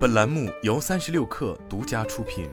[0.00, 2.48] 本栏目由三十六氪独家出品。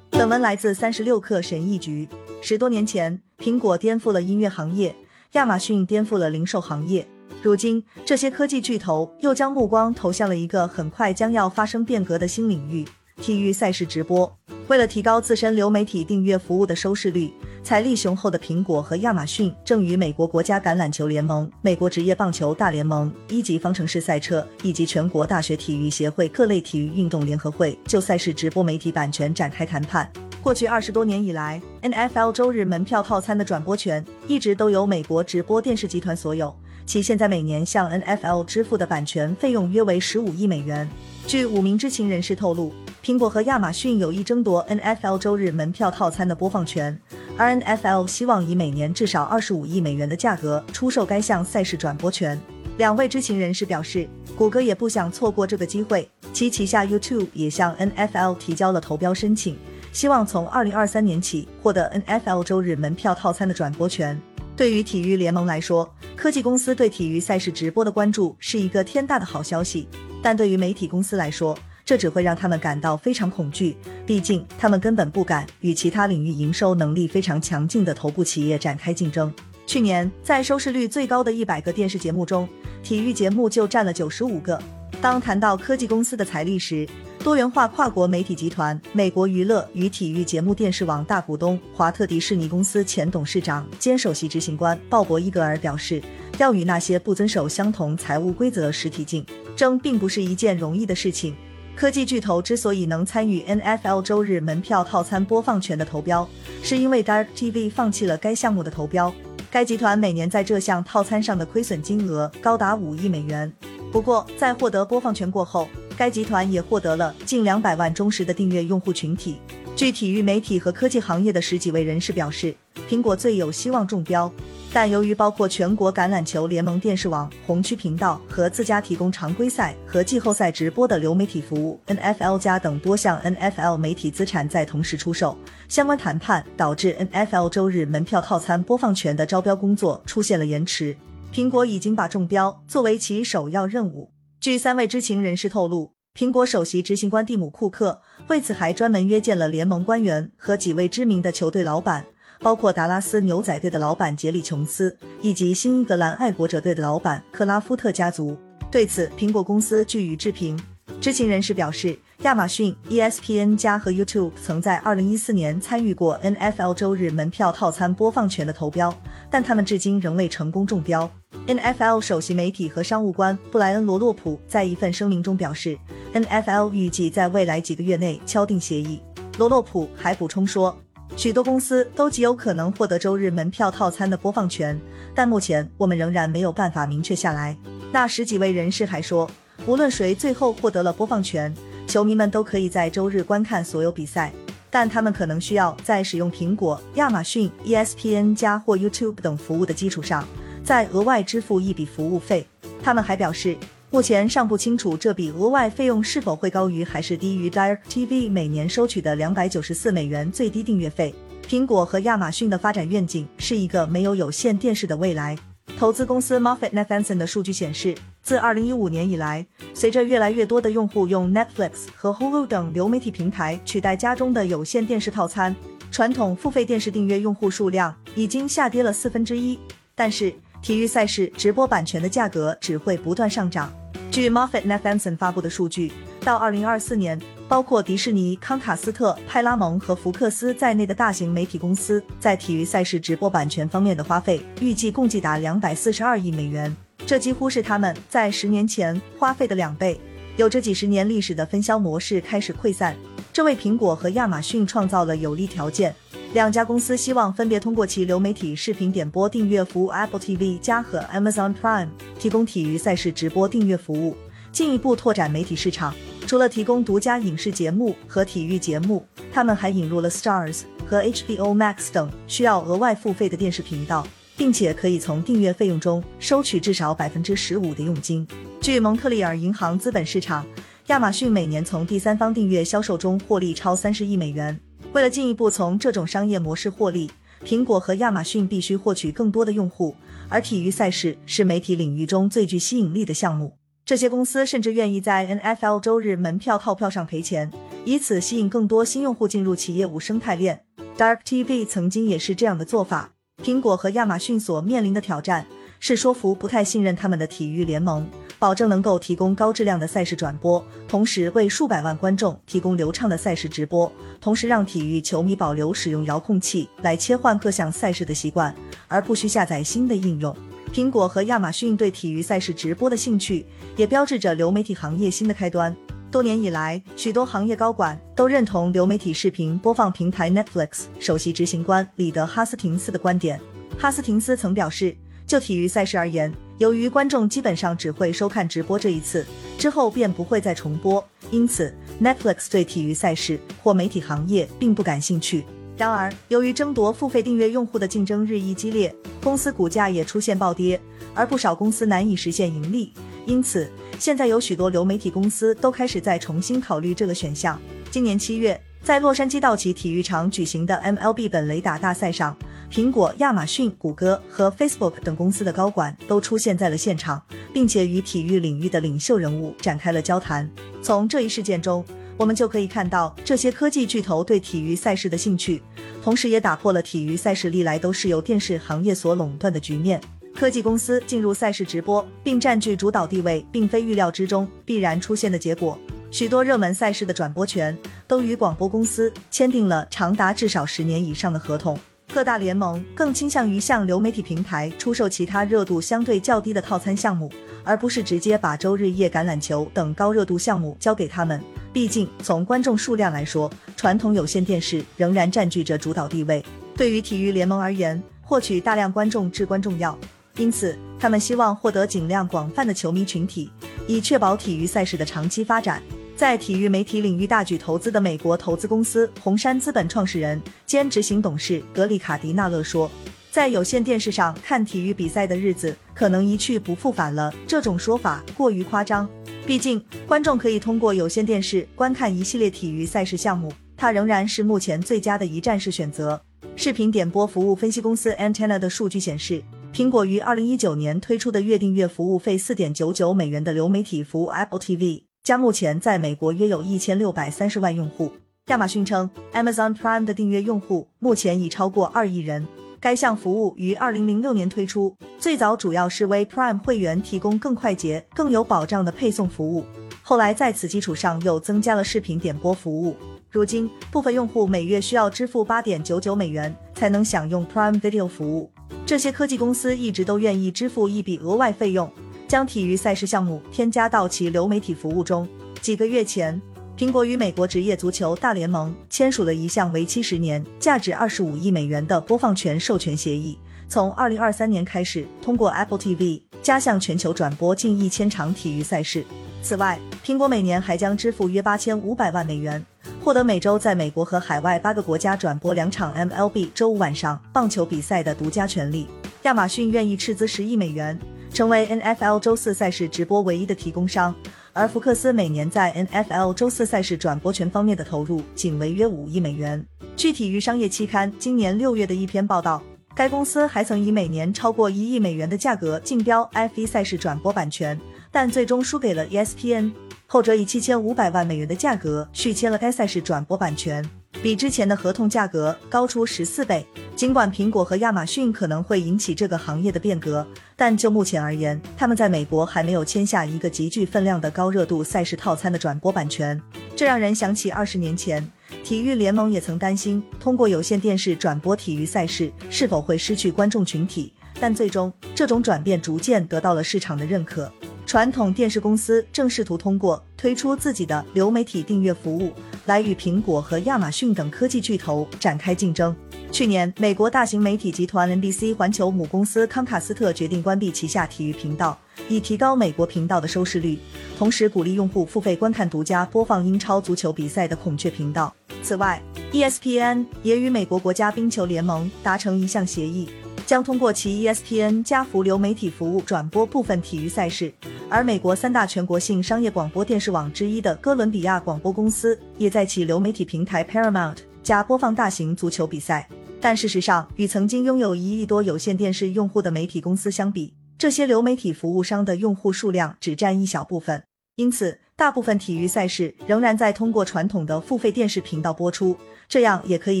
[0.08, 2.08] 本文来自三十六氪神译局。
[2.40, 4.96] 十多年前，苹果颠覆了音乐行业，
[5.32, 7.06] 亚马逊颠覆了零售行业。
[7.42, 12.88] 如今，这些科技巨头又将目光投向了一个很快将要发生变革的新领域——
[13.20, 14.34] 体育赛事直播。
[14.68, 17.30] 为了提高自身流媒体订阅服务的收视率，
[17.62, 30.10] 财力雄厚的苹果和亚马逊正与美国国家橄榄球联盟、美国职业棒球大联盟、一级方程式赛车以及全国大学体育协会各类体育运动联合会就赛事直播媒体版权展开谈判。
[30.42, 36.52] 过去二十多年以来，NFL 周日门票套餐的转播权一直都由美国直播电视集团所有，
[36.86, 40.88] 其现在每年向 NFL 支付的版权费用约为十五亿美元。
[41.26, 42.72] 据五名知情人士透露。
[43.02, 47.00] 苹果和亚马逊有意争夺 NFL 周日门票套餐的播放权，
[47.40, 52.38] 而 NFL 希望以每年至少二十五亿美元的价格出售该项赛事转播权。
[52.76, 59.56] 两位知情人士表示，谷歌也不想错过这个机会，其旗下 YouTube 也向 NFL 提交了投标申请，
[59.90, 64.20] 希望从二零二三年起获得 NFL 周日门票套餐的转播权。
[64.54, 69.88] 对于体育联盟来说，科技公司对体育赛事直播的关注是一个天大的好消息，
[70.22, 79.32] 但对于媒体公司来说，这只会让他们感到非常恐惧，毕竟他们根本不敢与其他领域营收能力非常强劲的头部企业展开竞争。
[79.66, 82.48] 去年，在收视率最高的一百个电视节目中，
[82.82, 84.60] 体育节目就占了九十五个。
[85.00, 86.86] 当谈到科技公司的财力时，
[87.20, 96.02] 多元化跨国媒体集团美国娱乐与体育节目电视网大股东华特迪士尼公司前董事长兼首席执行官鲍勃伊格尔表示，
[96.38, 101.34] 要与那些不遵守相同财务规则实体竞争，并不是一件容易的事情。
[101.76, 106.28] 科技巨头之所以能参与 NFL 周日门票套餐播放权的投标，
[106.62, 109.12] 是因为 Dark TV 放弃了该项目的投标。
[109.50, 113.50] 该集团每年在这项套餐上的亏损金额高达五亿美元。
[113.90, 115.66] 不过，在获得播放权过后，
[116.00, 119.36] 该集团也获得了近两百万忠实的订阅用户群体。
[119.76, 122.56] 据体育媒体和科技行业的十几位人士表示，
[122.88, 124.32] 苹果最有希望中标。
[124.72, 135.36] 但由于包括全国橄榄球联盟电视网、红区频道和自家提供常规赛和季后赛直播的流媒体服务 NFL 加等多项 NFL 媒体资产在同时出售，
[135.68, 140.96] 相关谈判导致 NFL 周日门票套餐播放权的招标工作出现了延迟。
[141.30, 144.10] 苹果已经把中标作为其首要任务。
[144.40, 152.06] 据三位知情人士透露，苹果首席执行官蒂姆·库克为此还专门约见了联盟官员和几位知名的球队老板。
[152.38, 158.34] 包括达拉斯牛仔队的老板杰里琼斯，以及新英格兰爱国者队的老板克拉夫特家族。
[158.70, 160.58] 对此，苹果公司据以置评。
[161.02, 168.90] 知情人士表示，亚马逊、ESPN 加和 YouTube 曾在2014年参与过 NFL 周日门票套餐播放权的投标，
[169.30, 171.10] 但他们至今仍未成功中标。
[171.46, 175.78] NFL 首席媒体和商务官布莱恩·罗洛普在一份声明中表示
[176.12, 179.00] ，NFL 预计在未来几个月内敲定协议。
[179.38, 180.76] 罗洛普还补充说。
[181.16, 184.80] 许多公司都极有可能获得周日门票套餐的播放权，
[185.12, 187.56] 但目前我们仍然没有办法明确下来。
[187.92, 189.28] 那十几位人士还说，
[189.66, 191.52] 无论谁最后获得了播放权，
[191.88, 194.32] 球迷们都可以在周日观看所有比赛，
[194.70, 200.24] 但他们可能需要在使用苹果、亚马逊、ESPN 加或 YouTube 等服务的基础上，
[200.64, 202.46] 再额外支付一笔服务费。
[202.82, 203.56] 他们还表示。
[203.92, 211.12] 目前尚不清楚这笔额外费用是否会高于还是低于 DirecTV 每年收取的两百九十四美元最低订阅费。
[211.44, 215.36] 苹果和亚马逊的发展愿景是一个没有有线电视的未来。
[215.76, 217.92] 投资公司 MoffettNathanson 的数据显示，
[218.22, 225.54] 自二零一五年以来，随着越来越多的用户用 Netflix 和 Hulu 等流媒体平台取代家中的有线电视套餐，
[225.90, 229.58] 传统付费电视订阅用户数量已经下跌了四分之一。
[229.94, 230.32] 但是，
[230.62, 233.72] 体育赛事直播版权的价格只会不断上涨。
[234.10, 235.92] 据 MoffettNathanson 发布的数据，
[236.22, 246.76] 到2024年，包括迪士尼、康卡斯特、派拉蒙和福克斯在内的大型媒体公司在体育赛事直播版权方面的花费，预计共计达242亿美元，
[247.10, 250.00] 这几乎是他们在十年前花费的两倍。
[250.36, 252.94] 有着几十年历史的分销模式开始溃散，
[253.32, 255.92] 这为苹果和亚马逊创造了有利条件。
[256.34, 264.16] 两家公司希望分别通过其流媒体视频点播订阅服务 Apple TV 加和 Amazon Prime 提供体育赛事直播订阅服务，
[264.52, 265.92] 进一步拓展媒体市场。
[266.28, 274.06] 除了提供独家影视节目和体育节目，他们还引入了 Stars 和 HBO Max 等需要额外付费的电视频道，
[274.40, 278.26] 并且可以从订阅费用中收取至少百分之十五的佣金。
[278.58, 280.46] 据蒙特利尔银行资本市场，
[280.86, 284.58] 亚马逊每年从第三方订阅销售中获利超三十亿美元。
[284.94, 287.10] 为了进一步从这种商业模式获利，
[287.44, 289.94] 苹果和亚马逊必须获取更多的用户，
[290.30, 293.58] 而体育赛事是媒体领域中最具吸引力的项目。
[293.84, 297.52] 这些公司甚至愿意在 NFL 周日门票套票上赔钱，
[297.84, 300.64] 以此吸引更多新用户进入其业务生态链。
[300.96, 303.12] Dark TV 曾经也是这样的做法。
[303.42, 305.46] 苹果和亚马逊所面临的挑战
[305.78, 308.06] 是说服不太信任他们的体育联盟，
[308.38, 313.90] 保证能够提供高质量的赛事转播，同时为数百万观众提供流畅的赛事直播，
[314.20, 318.54] 同时让体育球迷保留使用遥控器来切换各项赛事的习惯，
[318.88, 320.36] 而不需下载新的应用。
[320.70, 325.74] 苹果和亚马逊对体育赛事直播的兴趣，也标志着流媒体行业新的开端。
[326.10, 333.40] 多年以来，许多行业高管都认同流媒体视频播放平台 Netflix 首席执行官里德·哈斯廷斯的观点。
[333.78, 339.24] 哈斯廷斯曾表示，就体育赛事而言，由于观众基本上只会收看直播这一次，
[339.56, 341.72] 之后便不会再重播，因此
[342.02, 345.44] Netflix 对体育赛事或媒体行业并不感兴趣。
[345.80, 350.78] 然而，由于争夺付费订阅用户的竞争日益激烈，公司股价也出现暴跌，
[351.14, 352.92] 而不少公司难以实现盈利。
[353.24, 353.66] 因此，
[353.98, 357.58] 现在有许多流媒体公司都开始在重新考虑这个选项。
[357.90, 362.36] 今年七月，在洛杉矶道奇体育场举行的 MLB 本垒打大赛上，
[362.70, 367.22] 苹果、亚马逊、谷歌和 Facebook 等公司的高管都出现在了现场，
[367.54, 370.46] 并且与体育领域的领袖人物展开了交谈。
[370.82, 371.82] 从这一事件中，
[372.20, 375.62] 我们就可以看到这些科技巨头对体育赛事的兴趣，
[376.02, 379.98] 同时也打破了体育赛事历来都是由电视行业所垄断的局面。
[380.36, 385.78] 科技公司进入赛事直播并占据主导地位，并非预料之中必然出现的结果。
[386.10, 387.74] 许多热门赛事的转播权
[388.06, 391.78] 都与广播公司签订了长达至少十年以上的合同。
[392.12, 397.32] 各大联盟更倾向于向流媒体平台出售其他热度相对较低的套餐项目，
[397.64, 401.42] 而不是直接把周日夜橄榄球等高热度项目交给他们。
[401.72, 406.44] 毕竟，从观众数量来说，传统有线电视仍然占据着主导地位。
[406.76, 409.96] 对于体育联盟而言，获取大量观众至关重要，
[410.36, 413.50] 因此他们希望获得尽量广泛的球迷群体，
[413.86, 415.80] 以确保体育赛事的长期发展。
[416.16, 422.90] 在体育媒体领域大举投资的美国投资公司红杉资本创始人兼执行董事格里卡迪纳勒说
[423.30, 429.08] ：“在有线电视上看体育比赛的日子可能一去不复返了。”这种说法过于夸张。
[429.46, 436.20] 毕竟，观众可以通过有线电视观看一系列体育赛事项目，它仍然是目前最佳的一站式选择。
[436.54, 439.42] 视频点播服务分析公司 Antenna 的数据显示，
[439.72, 448.12] 苹果于二零一九年推出的月订阅服务费四点九九美元的流媒体服务 Apple TV，加目前在美国约有一千六百三十万用户。
[448.46, 452.46] 亚马逊称，Amazon Prime 的订阅用户目前已超过二亿人。
[452.80, 459.66] 该项服务于二零零六年推出，最早主要是为 Prime 会员提供更快捷、更有保障的配送服务。
[460.02, 462.96] 后来在此基础上又增加了视频点播服务。
[463.30, 468.50] 如今，部分用户每月需要支付八点九九美元才能享用 Prime Video 服务。
[468.86, 471.92] 这些科技公司一直都愿意支付一笔额外费用，
[472.26, 475.28] 将体育赛事项目添加到其流媒体服务中。
[475.60, 476.40] 几个月前。
[476.80, 483.38] 苹果与美国职业足球大联盟签署了一项为期十年、价值二十五亿美元的播放权授权协议，
[483.68, 489.04] 从二零二三年开始，通过 Apple TV 加向全球转播近一千场体育赛事。
[489.42, 492.64] 此外，苹果每年还将支付约八千五百万美元，
[493.04, 498.86] 获得每周在美国和海外八个国家转播两场 MLB 周五晚上棒球比赛的独家权利。
[499.24, 500.98] 亚马逊愿意斥资十亿美元，
[501.30, 504.14] 成为 NFL 周四赛事直播唯一的提供商。
[504.60, 509.64] 而福克斯每年在 NFL 周四赛事转播权方面的投入仅为约五亿美元。
[509.96, 512.62] 据体育商业期刊今年六月的一篇报道，
[512.94, 517.80] 该公司还曾以每年超过一亿美元的价格竞标 F1 赛事转播版权，
[518.12, 519.72] 但最终输给了 ESPN，
[520.06, 523.82] 后者以七千五百万美元的价格续签了该赛事转播版权。
[524.22, 526.66] 比之前的合同价格高出十四倍。
[526.94, 536.38] 尽管苹果和亚马逊可能会引起这个行业的变革，但就目前而言，他们在美国还没有签下一个极具分量的高热度赛事套餐的转播版权。
[536.76, 538.30] 这让人想起二十年前，
[538.62, 547.50] 体育联盟也曾担心通过有线电视转播体育赛事是否会失去观众群体，但最终这种转变逐渐得到了市场的认可。
[547.90, 552.32] 传统电视公司正试图通过推出自己的流媒体订阅服务，
[552.66, 555.92] 来与苹果和亚马逊等科技巨头展开竞争。
[556.30, 561.76] 去年，美国大型媒体集团 NBC 环球母公司康卡斯特决定关闭旗下体育频道，
[562.08, 563.76] 以提高美国频道的收视率，
[564.16, 568.32] 同时鼓励用户付费观看独家播放英超足球比赛的孔雀频道。
[568.62, 573.10] 此外，ESPN 也与美国国家冰球联盟达成一项协议。
[573.46, 577.52] 将通过其 ESPN 加福流媒体服务转播部分体育赛事，
[577.90, 586.08] 而美国三大全国性商业广播电视网之一的哥伦比亚广播公司也在其流媒体平台 Paramount 加播放大型足球比赛。
[586.40, 594.04] 但事实上，与曾经拥有一亿多有线电视用户的媒体公司相比，这些流媒体服务商的用户数量只占一小部分。
[594.36, 598.96] 因此，大部分体育赛事仍然在通过传统的付费电视频道播出，
[599.28, 600.00] 这样也可以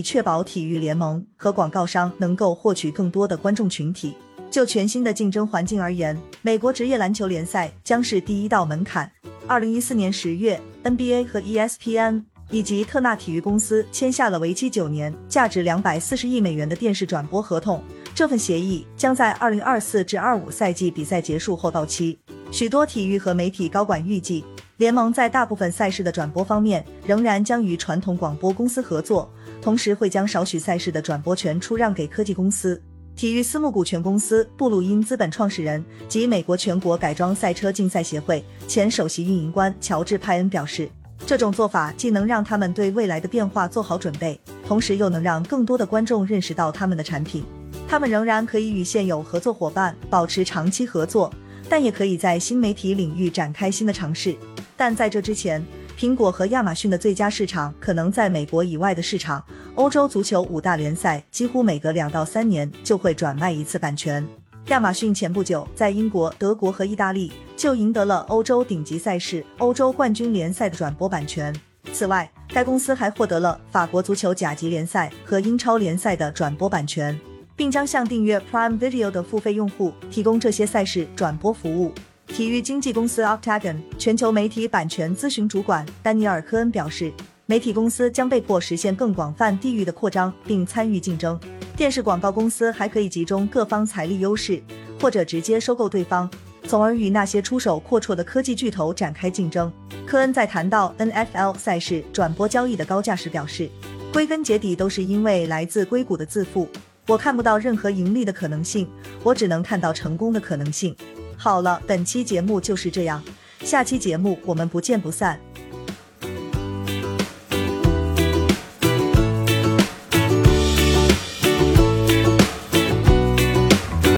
[0.00, 4.14] 确保体育联盟和广告商能够获取更多的观众群体。
[4.50, 9.10] 就全新的竞争环境而言，美国职业篮球联赛将是第一道门槛。
[9.46, 17.80] 二零一四年十月，NBA 和 ESPN 以及特纳体育公司签下了为期九年、价值两百四十亿美元的电视转播合同。
[18.12, 22.18] 这份协议将在二零二四至二五赛季比赛结束后到期。
[22.50, 24.44] 许多体育和媒体高管预计，
[24.78, 32.82] 联盟在大部分赛事的转播方面仍然将与传统广播公司合作，同时会将少许赛事的转播权出让给科技公司。
[33.20, 40.88] 体育私募股权公司布鲁因资本创始人及美国全国改装赛车竞赛协会前首席运营官乔治·派恩表示，
[41.26, 47.44] 这种做法既能让他们对未来的变化做好准备，同时又能让更多的观众认识到他们的产品。
[47.86, 51.30] 他们仍然可以与现有合作伙伴保持长期合作。
[51.68, 54.34] 但也可以在新媒体领域展开新的尝试。
[54.76, 55.64] 但在这之前，
[56.00, 59.44] 苹果和亚马逊的最佳市场可能在美国以外的市场。
[59.74, 64.26] 欧洲足球五大联赛几乎每隔两到三年就会转卖一次版权。
[64.68, 71.54] 亚马逊前不久在英国、德国和意大利就赢得了欧洲顶级赛事欧洲冠军联赛的转播版权。
[71.92, 77.20] 此外，该公司还获得了法国足球甲级联赛和英超联赛的转播版权。
[77.56, 81.92] 并将向订阅 Prime Video 的付费用户提供这些赛事转播服务。
[82.32, 87.12] 体育经纪公司 Octagon 全球媒体版权咨询主管丹尼尔·科恩表示，
[87.44, 91.38] 媒体公司将被迫实现更广泛地域的扩张，并参与竞争。
[91.76, 94.62] 电视广告公司还可以集中各方财力优势，
[95.00, 96.30] 或者直接收购对方，
[96.66, 99.70] 从而与那些出手阔绰的科技巨头展开竞争。
[100.06, 103.68] 科恩在谈到 NFL 赛事转播交易的高价时表示，
[104.12, 106.68] 归根结底都是因为来自硅谷的自负。
[107.08, 108.88] 我看不到任何盈利的可能性，
[109.24, 110.94] 我只能看到成功的可能性。
[111.42, 113.24] 好了，本期节目就是这样，
[113.60, 115.40] 下期节目我们不见不散。